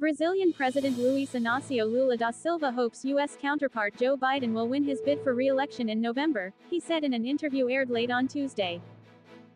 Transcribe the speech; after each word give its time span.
Brazilian 0.00 0.52
President 0.52 0.96
Luiz 0.96 1.32
Inácio 1.32 1.84
Lula 1.84 2.16
da 2.16 2.30
Silva 2.30 2.70
hopes 2.70 3.04
U.S. 3.04 3.36
counterpart 3.42 3.96
Joe 3.96 4.16
Biden 4.16 4.52
will 4.52 4.68
win 4.68 4.84
his 4.84 5.00
bid 5.00 5.20
for 5.24 5.34
re-election 5.34 5.88
in 5.88 6.00
November, 6.00 6.52
he 6.70 6.78
said 6.78 7.02
in 7.02 7.14
an 7.14 7.26
interview 7.26 7.68
aired 7.68 7.90
late 7.90 8.08
on 8.08 8.28
Tuesday. 8.28 8.80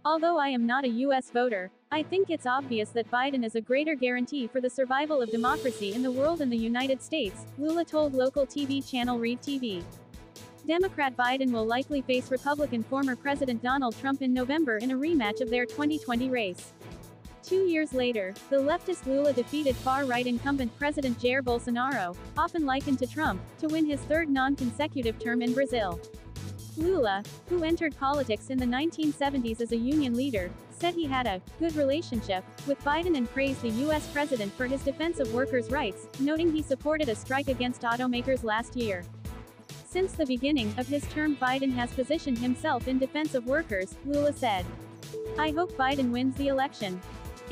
Although 0.04 0.40
I 0.40 0.48
am 0.48 0.66
not 0.66 0.84
a 0.84 0.98
U.S. 1.06 1.30
voter, 1.30 1.70
I 1.92 2.02
think 2.02 2.28
it's 2.28 2.44
obvious 2.44 2.88
that 2.88 3.08
Biden 3.08 3.44
is 3.44 3.54
a 3.54 3.60
greater 3.60 3.94
guarantee 3.94 4.48
for 4.48 4.60
the 4.60 4.68
survival 4.68 5.22
of 5.22 5.30
democracy 5.30 5.92
in 5.94 6.02
the 6.02 6.10
world 6.10 6.40
and 6.40 6.50
the 6.50 6.56
United 6.56 7.00
States, 7.00 7.46
Lula 7.56 7.84
told 7.84 8.12
local 8.12 8.44
TV 8.44 8.84
channel 8.84 9.20
Rede 9.20 9.42
TV. 9.42 9.84
Democrat 10.66 11.16
Biden 11.16 11.52
will 11.52 11.66
likely 11.66 12.02
face 12.02 12.32
Republican 12.32 12.82
former 12.82 13.14
President 13.14 13.62
Donald 13.62 13.96
Trump 14.00 14.22
in 14.22 14.34
November 14.34 14.78
in 14.78 14.90
a 14.90 14.96
rematch 14.96 15.40
of 15.40 15.50
their 15.50 15.66
2020 15.66 16.30
race. 16.30 16.72
Two 17.42 17.64
years 17.64 17.92
later, 17.92 18.32
the 18.50 18.56
leftist 18.56 19.04
Lula 19.06 19.32
defeated 19.32 19.74
far-right 19.74 20.26
incumbent 20.26 20.76
President 20.78 21.18
Jair 21.18 21.42
Bolsonaro, 21.42 22.16
often 22.38 22.64
likened 22.64 23.00
to 23.00 23.06
Trump, 23.06 23.40
to 23.58 23.66
win 23.66 23.84
his 23.84 24.00
third 24.02 24.30
non-consecutive 24.30 25.18
term 25.18 25.42
in 25.42 25.52
Brazil. 25.52 26.00
Lula, 26.76 27.22
who 27.48 27.64
entered 27.64 27.96
politics 27.98 28.50
in 28.50 28.58
the 28.58 28.64
1970s 28.64 29.60
as 29.60 29.72
a 29.72 29.76
union 29.76 30.14
leader, 30.14 30.50
said 30.70 30.94
he 30.94 31.04
had 31.04 31.26
a 31.26 31.42
good 31.58 31.74
relationship 31.76 32.44
with 32.66 32.82
Biden 32.84 33.16
and 33.16 33.30
praised 33.30 33.60
the 33.62 33.70
U.S. 33.70 34.06
president 34.12 34.52
for 34.54 34.66
his 34.66 34.82
defense 34.82 35.18
of 35.20 35.34
workers' 35.34 35.70
rights, 35.70 36.06
noting 36.20 36.52
he 36.52 36.62
supported 36.62 37.08
a 37.08 37.14
strike 37.14 37.48
against 37.48 37.82
automakers 37.82 38.44
last 38.44 38.76
year. 38.76 39.04
Since 39.84 40.12
the 40.12 40.26
beginning 40.26 40.72
of 40.78 40.86
his 40.86 41.04
term, 41.08 41.36
Biden 41.36 41.72
has 41.74 41.92
positioned 41.92 42.38
himself 42.38 42.88
in 42.88 42.98
defense 42.98 43.34
of 43.34 43.46
workers, 43.46 43.96
Lula 44.06 44.32
said. 44.32 44.64
I 45.38 45.50
hope 45.50 45.72
Biden 45.72 46.10
wins 46.10 46.36
the 46.36 46.48
election. 46.48 47.00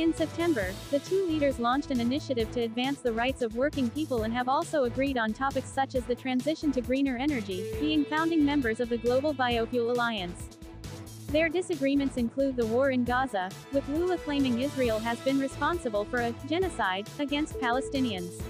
In 0.01 0.15
September, 0.15 0.73
the 0.91 0.99
two 1.01 1.27
leaders 1.27 1.59
launched 1.59 1.91
an 1.91 2.01
initiative 2.01 2.51
to 2.53 2.63
advance 2.63 3.01
the 3.01 3.13
rights 3.13 3.43
of 3.43 3.55
working 3.55 3.91
people 3.91 4.23
and 4.23 4.33
have 4.33 4.49
also 4.49 4.85
agreed 4.85 5.19
on 5.19 5.35
topics 5.35 5.71
such 5.71 5.95
as 5.95 6.05
the 6.05 6.15
transition 6.15 6.73
to 6.73 6.81
greener 6.81 7.19
energy, 7.19 7.71
being 7.81 8.07
founding 8.07 8.43
members 8.43 8.81
of 8.81 8.89
the 8.89 8.97
Global 8.97 9.35
Biofuel 9.35 9.91
Alliance. 9.91 10.57
Their 11.27 11.51
disagreements 11.51 12.17
include 12.17 12.57
the 12.57 12.65
war 12.65 12.93
in 12.93 13.05
Gaza, 13.05 13.51
with 13.75 13.87
Lula 13.91 14.17
claiming 14.17 14.63
Israel 14.63 14.99
has 14.99 15.21
been 15.21 15.39
responsible 15.39 16.07
for 16.07 16.21
a 16.21 16.35
genocide 16.49 17.07
against 17.19 17.61
Palestinians. 17.61 18.41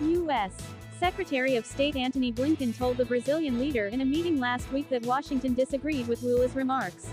U.S. 0.00 0.52
Secretary 1.00 1.56
of 1.56 1.66
State 1.66 1.96
Antony 1.96 2.32
Blinken 2.32 2.78
told 2.78 2.96
the 2.96 3.04
Brazilian 3.04 3.58
leader 3.58 3.88
in 3.88 4.02
a 4.02 4.04
meeting 4.04 4.38
last 4.38 4.70
week 4.70 4.88
that 4.90 5.04
Washington 5.04 5.52
disagreed 5.52 6.06
with 6.06 6.22
Lula's 6.22 6.54
remarks. 6.54 7.08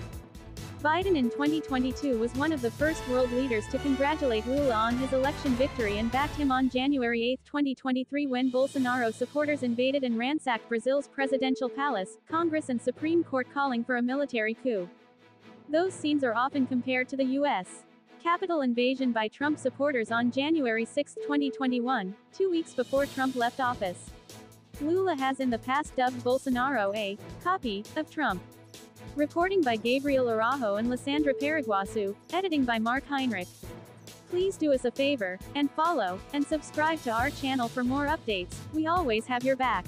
Biden 0.83 1.15
in 1.15 1.29
2022 1.29 2.19
was 2.19 2.33
one 2.33 2.51
of 2.51 2.61
the 2.61 2.69
first 2.69 3.07
world 3.07 3.31
leaders 3.31 3.65
to 3.69 3.77
congratulate 3.77 4.45
Lula 4.45 4.73
on 4.73 4.97
his 4.97 5.13
election 5.13 5.51
victory 5.51 5.97
and 5.97 6.11
backed 6.11 6.35
him 6.35 6.51
on 6.51 6.69
January 6.69 7.23
8, 7.23 7.39
2023 7.45 8.27
when 8.27 8.51
Bolsonaro 8.51 9.13
supporters 9.13 9.63
invaded 9.63 10.03
and 10.03 10.17
ransacked 10.17 10.67
Brazil's 10.67 11.07
presidential 11.07 11.69
palace, 11.69 12.17
Congress 12.29 12.67
and 12.67 12.81
Supreme 12.81 13.23
Court 13.23 13.47
calling 13.53 13.85
for 13.85 13.95
a 13.95 14.01
military 14.01 14.53
coup. 14.55 14.89
Those 15.69 15.93
scenes 15.93 16.21
are 16.21 16.35
often 16.35 16.67
compared 16.67 17.07
to 17.09 17.15
the 17.15 17.31
U.S. 17.39 17.85
Capitol 18.21 18.59
invasion 18.59 19.13
by 19.13 19.29
Trump 19.29 19.59
supporters 19.59 20.11
on 20.11 20.31
January 20.31 20.83
6, 20.83 21.15
2021, 21.15 22.13
two 22.33 22.51
weeks 22.51 22.73
before 22.73 23.05
Trump 23.05 23.37
left 23.37 23.61
office. 23.61 24.09
Lula 24.81 25.15
has 25.15 25.39
in 25.39 25.49
the 25.49 25.59
past 25.59 25.95
dubbed 25.95 26.21
Bolsonaro 26.25 26.93
a 26.93 27.17
copy 27.41 27.85
of 27.95 28.11
Trump. 28.11 28.43
Reporting 29.15 29.61
by 29.61 29.75
Gabriel 29.75 30.27
Araujo 30.27 30.77
and 30.77 30.87
Lisandra 30.87 31.33
Paraguassu, 31.39 32.15
editing 32.31 32.65
by 32.65 32.79
Mark 32.79 33.05
Heinrich. 33.07 33.47
Please 34.31 34.57
do 34.57 34.73
us 34.73 34.85
a 34.85 34.91
favor, 34.91 35.37
and 35.53 35.69
follow, 35.69 36.19
and 36.33 36.43
subscribe 36.43 36.99
to 37.03 37.11
our 37.11 37.29
channel 37.29 37.67
for 37.67 37.83
more 37.83 38.07
updates, 38.07 38.55
we 38.73 38.87
always 38.87 39.27
have 39.27 39.43
your 39.43 39.55
back. 39.55 39.85